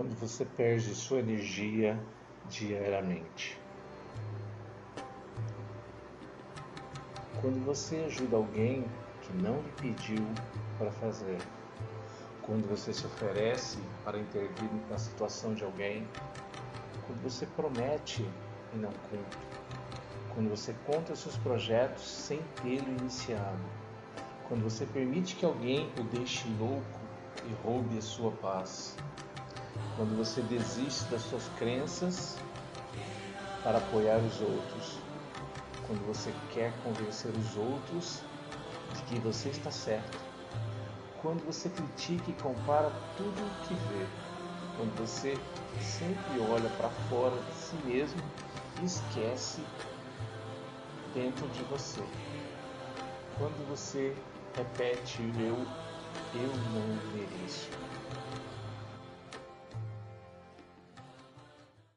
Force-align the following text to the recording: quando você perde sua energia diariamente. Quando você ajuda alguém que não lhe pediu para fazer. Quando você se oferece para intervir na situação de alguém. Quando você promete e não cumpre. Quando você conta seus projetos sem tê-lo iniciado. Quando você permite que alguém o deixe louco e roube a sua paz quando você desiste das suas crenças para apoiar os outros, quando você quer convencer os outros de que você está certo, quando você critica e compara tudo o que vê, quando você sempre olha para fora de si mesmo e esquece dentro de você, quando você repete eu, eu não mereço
quando 0.00 0.18
você 0.18 0.46
perde 0.46 0.94
sua 0.94 1.18
energia 1.18 2.02
diariamente. 2.48 3.60
Quando 7.38 7.62
você 7.66 7.96
ajuda 8.06 8.38
alguém 8.38 8.86
que 9.20 9.30
não 9.34 9.56
lhe 9.56 9.72
pediu 9.72 10.24
para 10.78 10.90
fazer. 10.90 11.36
Quando 12.40 12.66
você 12.66 12.94
se 12.94 13.04
oferece 13.04 13.76
para 14.02 14.18
intervir 14.18 14.70
na 14.88 14.96
situação 14.96 15.52
de 15.52 15.64
alguém. 15.64 16.08
Quando 17.06 17.22
você 17.22 17.44
promete 17.44 18.26
e 18.72 18.78
não 18.78 18.92
cumpre. 19.10 19.38
Quando 20.34 20.48
você 20.48 20.74
conta 20.86 21.14
seus 21.14 21.36
projetos 21.36 22.08
sem 22.08 22.40
tê-lo 22.62 22.88
iniciado. 23.00 23.60
Quando 24.48 24.62
você 24.62 24.86
permite 24.86 25.36
que 25.36 25.44
alguém 25.44 25.92
o 26.00 26.04
deixe 26.04 26.48
louco 26.58 27.00
e 27.44 27.52
roube 27.62 27.98
a 27.98 28.00
sua 28.00 28.30
paz 28.30 28.96
quando 29.96 30.16
você 30.16 30.40
desiste 30.42 31.04
das 31.10 31.22
suas 31.22 31.48
crenças 31.58 32.36
para 33.62 33.78
apoiar 33.78 34.18
os 34.18 34.40
outros, 34.40 34.98
quando 35.86 36.06
você 36.06 36.32
quer 36.52 36.72
convencer 36.82 37.30
os 37.36 37.56
outros 37.56 38.22
de 38.94 39.02
que 39.02 39.18
você 39.20 39.50
está 39.50 39.70
certo, 39.70 40.18
quando 41.20 41.44
você 41.44 41.68
critica 41.68 42.30
e 42.30 42.34
compara 42.34 42.90
tudo 43.16 43.28
o 43.28 43.66
que 43.66 43.74
vê, 43.74 44.06
quando 44.76 44.96
você 44.96 45.36
sempre 45.80 46.40
olha 46.50 46.70
para 46.70 46.88
fora 47.08 47.36
de 47.36 47.52
si 47.54 47.76
mesmo 47.84 48.22
e 48.80 48.86
esquece 48.86 49.62
dentro 51.14 51.46
de 51.48 51.62
você, 51.64 52.02
quando 53.36 53.68
você 53.68 54.16
repete 54.56 55.20
eu, 55.38 55.56
eu 56.34 56.52
não 56.72 57.12
mereço 57.12 57.68